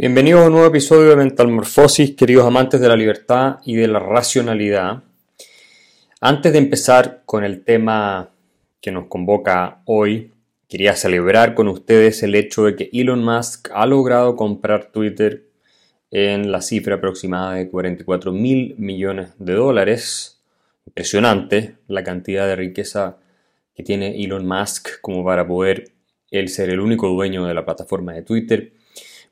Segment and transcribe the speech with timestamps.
[0.00, 3.86] Bienvenidos a un nuevo episodio de Mental Morfosis, queridos amantes de la libertad y de
[3.86, 5.02] la racionalidad.
[6.22, 8.30] Antes de empezar con el tema
[8.80, 10.32] que nos convoca hoy,
[10.70, 15.44] quería celebrar con ustedes el hecho de que Elon Musk ha logrado comprar Twitter
[16.10, 20.40] en la cifra aproximada de 44 mil millones de dólares.
[20.86, 23.18] Impresionante la cantidad de riqueza
[23.74, 25.90] que tiene Elon Musk como para poder
[26.30, 28.72] él ser el único dueño de la plataforma de Twitter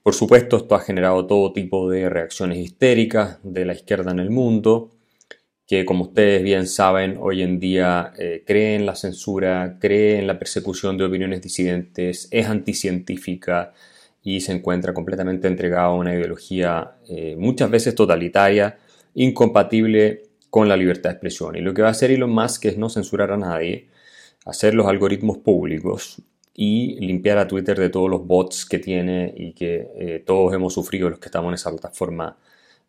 [0.02, 4.30] por supuesto, esto ha generado todo tipo de reacciones histéricas de la izquierda en el
[4.30, 4.91] mundo,
[5.66, 10.27] que como ustedes bien saben, hoy en día eh, cree en la censura, cree en
[10.27, 13.74] la persecución de opiniones disidentes, es anticientífica
[14.23, 18.79] y se encuentra completamente entregado a una ideología eh, muchas veces totalitaria,
[19.15, 21.57] incompatible con la libertad de expresión.
[21.57, 23.88] Y lo que va a hacer Elon Musk es no censurar a nadie,
[24.46, 26.23] hacer los algoritmos públicos
[26.60, 30.74] y limpiar a Twitter de todos los bots que tiene y que eh, todos hemos
[30.74, 32.37] sufrido los que estamos en esa plataforma,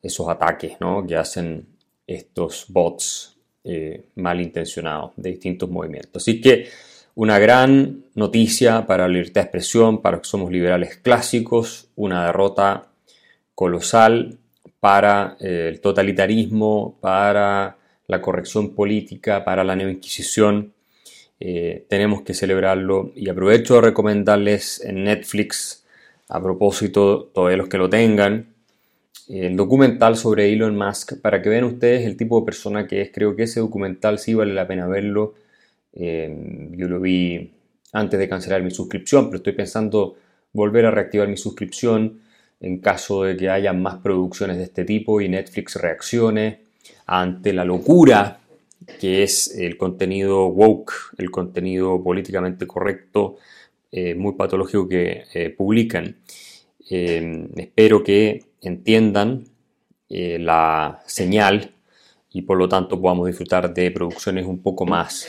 [0.01, 1.05] esos ataques ¿no?
[1.05, 1.67] que hacen
[2.07, 6.23] estos bots eh, malintencionados de distintos movimientos.
[6.23, 6.67] Así que
[7.13, 12.25] una gran noticia para la libertad de expresión, para los que somos liberales clásicos, una
[12.25, 12.87] derrota
[13.53, 14.39] colosal
[14.79, 20.73] para eh, el totalitarismo, para la corrección política, para la neoinquisición
[21.39, 25.85] eh, tenemos que celebrarlo y aprovecho de recomendarles en Netflix,
[26.27, 28.47] a propósito, todos los que lo tengan,
[29.29, 33.11] el documental sobre Elon Musk para que vean ustedes el tipo de persona que es.
[33.13, 35.35] Creo que ese documental sí vale la pena verlo.
[35.93, 37.51] Eh, yo lo vi
[37.93, 40.15] antes de cancelar mi suscripción, pero estoy pensando
[40.51, 42.21] volver a reactivar mi suscripción
[42.59, 46.61] en caso de que haya más producciones de este tipo y Netflix reaccione
[47.05, 48.38] ante la locura
[48.99, 53.37] que es el contenido woke, el contenido políticamente correcto,
[53.91, 56.17] eh, muy patológico que eh, publican.
[56.89, 59.45] Eh, espero que entiendan
[60.11, 61.75] la señal
[62.31, 65.27] y por lo tanto podamos disfrutar de producciones un poco más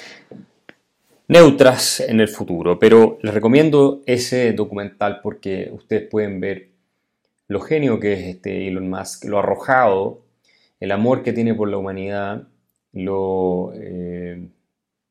[1.29, 2.79] neutras en el futuro.
[2.79, 6.71] Pero les recomiendo ese documental porque ustedes pueden ver
[7.47, 10.23] lo genio que es este Elon Musk, lo arrojado,
[10.81, 12.49] el amor que tiene por la humanidad
[12.93, 14.49] lo eh,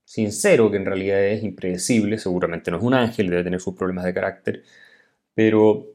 [0.03, 4.06] sincero que en realidad es impredecible, seguramente no es un ángel, debe tener sus problemas
[4.06, 4.63] de carácter,
[5.34, 5.88] pero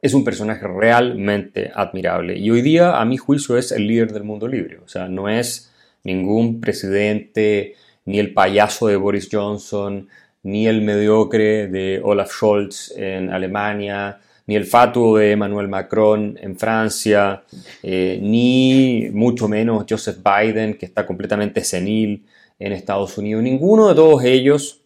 [0.00, 2.38] es un personaje realmente admirable.
[2.38, 4.78] Y hoy día, a mi juicio, es el líder del mundo libre.
[4.84, 5.72] O sea, no es
[6.02, 10.08] ningún presidente, ni el payaso de Boris Johnson,
[10.42, 16.56] ni el mediocre de Olaf Scholz en Alemania, ni el fatuo de Emmanuel Macron en
[16.56, 17.44] Francia,
[17.82, 22.26] eh, ni mucho menos Joseph Biden, que está completamente senil
[22.58, 23.42] en Estados Unidos.
[23.42, 24.82] Ninguno de todos ellos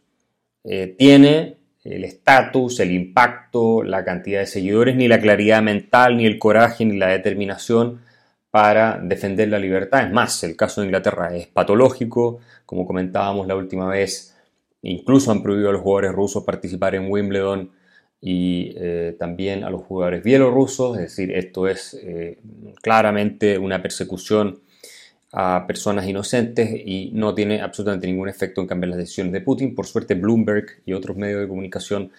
[0.64, 6.26] eh, tiene el estatus, el impacto, la cantidad de seguidores, ni la claridad mental, ni
[6.26, 8.00] el coraje, ni la determinación
[8.50, 10.04] para defender la libertad.
[10.04, 14.36] Es más, el caso de Inglaterra es patológico, como comentábamos la última vez,
[14.82, 17.70] incluso han prohibido a los jugadores rusos participar en Wimbledon
[18.20, 22.38] y eh, también a los jugadores bielorrusos, es decir, esto es eh,
[22.82, 24.60] claramente una persecución
[25.32, 29.74] a personas inocentes y no tiene absolutamente ningún efecto en cambiar las decisiones de Putin.
[29.74, 32.10] Por suerte Bloomberg y otros medios de comunicación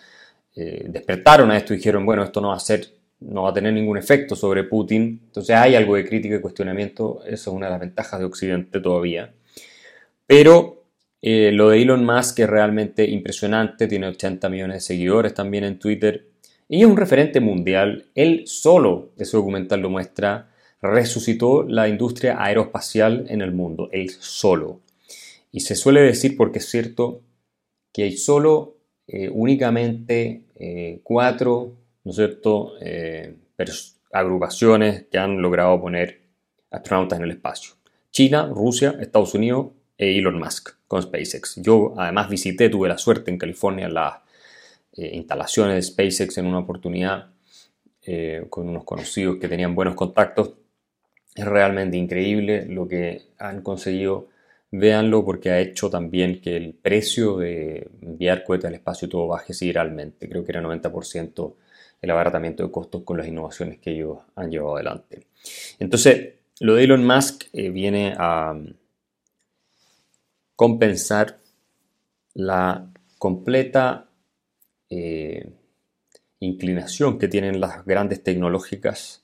[0.55, 2.87] eh, despertaron a esto y dijeron, bueno, esto no va a ser,
[3.19, 5.21] no va a tener ningún efecto sobre Putin.
[5.25, 8.79] Entonces hay algo de crítica y cuestionamiento, eso es una de las ventajas de Occidente
[8.79, 9.33] todavía.
[10.27, 10.78] Pero
[11.21, 15.79] eh, lo de Elon Musk es realmente impresionante, tiene 80 millones de seguidores también en
[15.79, 16.27] Twitter
[16.67, 18.05] y es un referente mundial.
[18.15, 24.81] Él solo, ese documental lo muestra, resucitó la industria aeroespacial en el mundo, él solo.
[25.51, 27.21] Y se suele decir, porque es cierto,
[27.91, 32.13] que hay solo eh, únicamente eh, cuatro, ¿no
[34.11, 36.21] agrupaciones que han logrado poner
[36.71, 37.73] astronautas en el espacio.
[38.11, 39.67] China, Rusia, Estados Unidos
[39.99, 41.57] Elon Musk con SpaceX.
[41.57, 44.15] Yo además visité, tuve la suerte en California las
[44.93, 47.27] eh, instalaciones de SpaceX en una oportunidad
[48.05, 50.53] eh, con unos conocidos que tenían buenos contactos.
[51.35, 54.29] Es realmente increíble lo que han conseguido.
[54.71, 59.53] Véanlo porque ha hecho también que el precio de enviar cohetes al espacio todo baje
[59.53, 60.29] sideralmente.
[60.29, 61.53] Creo que era 90%
[62.01, 65.27] el abaratamiento de costos con las innovaciones que ellos han llevado adelante.
[65.79, 68.55] Entonces, lo de Elon Musk eh, viene a,
[70.59, 71.39] compensar
[72.33, 74.09] la completa
[74.89, 75.53] eh,
[76.41, 79.23] inclinación que tienen las grandes tecnológicas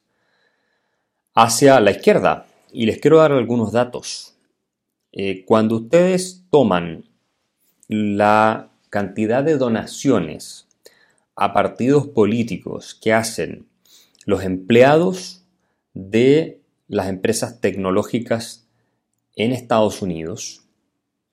[1.33, 2.47] hacia la izquierda.
[2.71, 4.37] Y les quiero dar algunos datos.
[5.11, 7.03] Eh, cuando ustedes toman
[7.89, 10.69] la cantidad de donaciones
[11.35, 13.67] a partidos políticos que hacen
[14.25, 15.43] los empleados
[15.93, 18.69] de las empresas tecnológicas
[19.35, 20.64] en Estados Unidos,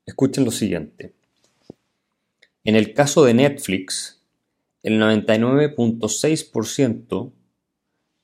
[0.06, 1.12] escuchen lo siguiente.
[2.64, 4.22] En el caso de Netflix,
[4.82, 7.32] el 99.6%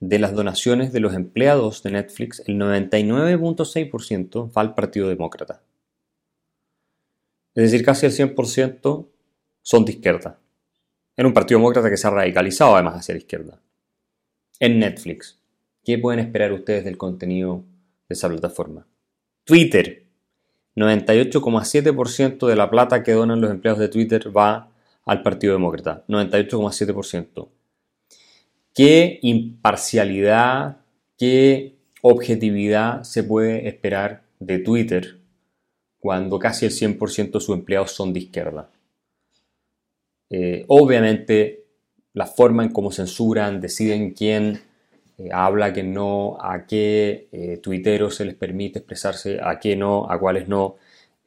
[0.01, 5.63] de las donaciones de los empleados de Netflix, el 99.6% va al Partido Demócrata.
[7.55, 9.09] Es decir, casi el 100%
[9.63, 10.39] son de izquierda.
[11.17, 13.61] En un Partido Demócrata que se ha radicalizado además hacia la izquierda.
[14.61, 15.41] En Netflix,
[15.85, 17.65] ¿qué pueden esperar ustedes del contenido
[18.09, 18.87] de esa plataforma?
[19.45, 20.08] Twitter,
[20.79, 24.71] 98,7% de la plata que donan los empleados de Twitter va
[25.05, 26.05] al Partido Demócrata.
[26.09, 27.49] 98,7%.
[28.75, 30.79] ¿Qué imparcialidad,
[31.17, 35.19] qué objetividad se puede esperar de Twitter
[35.99, 38.71] cuando casi el 100% de sus empleados son de izquierda?
[40.31, 41.65] Eh, obviamente,
[42.13, 44.61] la forma en cómo censuran, deciden quién
[45.19, 50.11] eh, habla, quién no, a qué eh, tuiteros se les permite expresarse, a qué no,
[50.11, 50.77] a cuáles no,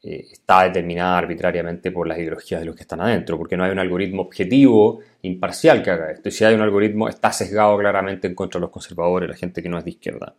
[0.04, 3.72] eh, está determinada arbitrariamente por las ideologías de los que están adentro, porque no hay
[3.72, 6.30] un algoritmo objetivo, imparcial que haga esto.
[6.30, 9.62] Y si hay un algoritmo, está sesgado claramente en contra de los conservadores, la gente
[9.62, 10.36] que no es de izquierda.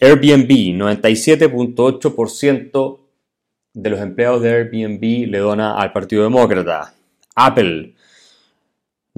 [0.00, 2.98] Airbnb, 97.8%
[3.74, 6.94] de los empleados de Airbnb le dona al Partido Demócrata.
[7.36, 7.94] Apple,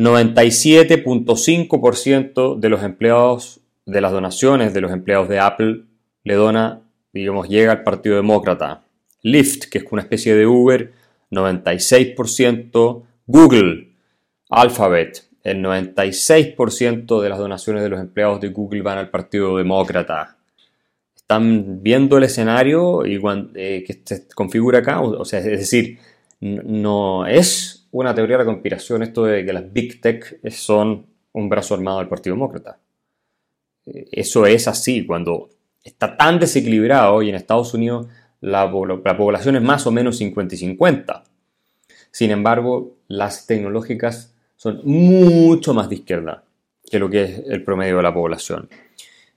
[0.01, 5.83] 97.5% de los empleados, de las donaciones de los empleados de Apple
[6.25, 6.81] le dona,
[7.13, 8.85] digamos, llega al Partido Demócrata.
[9.23, 10.95] Lyft, que es una especie de Uber,
[11.31, 13.03] 96%.
[13.27, 13.91] Google,
[14.49, 20.39] Alphabet, el 96% de las donaciones de los empleados de Google van al Partido Demócrata.
[21.15, 23.21] Están viendo el escenario y
[23.55, 25.99] eh, que se configura acá, o sea, es decir,
[26.41, 31.49] no es una teoría de la conspiración esto de que las Big Tech son un
[31.49, 32.79] brazo armado del Partido Demócrata.
[33.87, 35.51] Eh, eso es así, cuando
[35.83, 38.07] está tan desequilibrado y en Estados Unidos
[38.41, 41.25] la, población es más o menos 50 y 50.
[42.11, 46.45] Sin embargo, las tecnológicas son mucho más de izquierda
[46.91, 48.69] que lo que es el promedio de la población.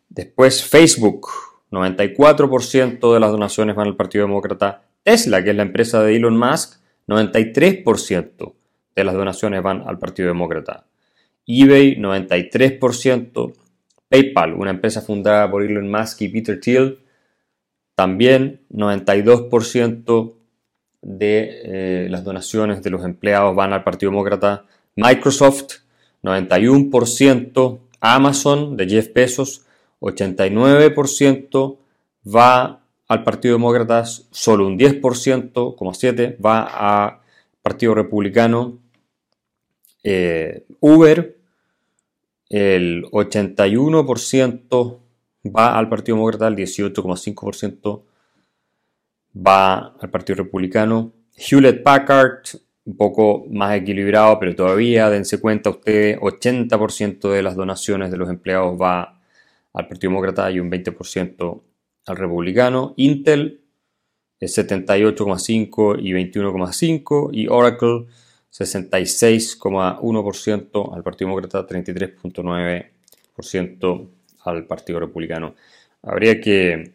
[0.09, 1.27] Después Facebook,
[1.71, 4.83] 94% de las donaciones van al Partido Demócrata.
[5.03, 8.53] Tesla, que es la empresa de Elon Musk, 93%
[8.95, 10.85] de las donaciones van al Partido Demócrata.
[11.45, 13.53] eBay, 93%.
[14.09, 16.99] PayPal, una empresa fundada por Elon Musk y Peter Thiel,
[17.95, 20.35] también 92%
[21.01, 24.65] de eh, las donaciones de los empleados van al Partido Demócrata.
[24.95, 25.79] Microsoft,
[26.21, 27.79] 91%.
[28.03, 29.65] Amazon, de Jeff Bezos,
[30.01, 31.77] 89%
[32.27, 32.82] va
[33.13, 34.03] al Partido Demócrata.
[34.05, 37.19] Solo un 10%, como 7, va al
[37.61, 38.79] Partido Republicano.
[40.03, 41.37] Eh, Uber,
[42.49, 44.99] el 81%
[45.45, 48.03] va al Partido Demócrata, el 18,5%
[49.35, 51.13] va al Partido Republicano.
[51.35, 52.43] Hewlett Packard,
[52.85, 58.29] un poco más equilibrado, pero todavía, dense cuenta ustedes, 80% de las donaciones de los
[58.29, 59.19] empleados va
[59.73, 61.61] al Partido Demócrata y un 20%
[62.05, 62.93] al Republicano.
[62.97, 63.61] Intel,
[64.39, 68.07] es 78,5 y 21,5 y Oracle
[68.51, 74.07] 66,1% al Partido Demócrata, 33,9%
[74.43, 75.55] al Partido Republicano.
[76.01, 76.91] Habría que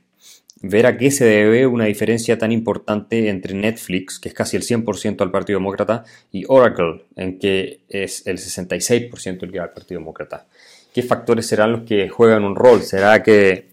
[0.61, 4.63] ver a qué se debe una diferencia tan importante entre Netflix, que es casi el
[4.63, 9.73] 100% al Partido Demócrata, y Oracle, en que es el 66% el que va al
[9.73, 10.47] Partido Demócrata.
[10.93, 12.83] ¿Qué factores serán los que juegan un rol?
[12.83, 13.69] ¿Será que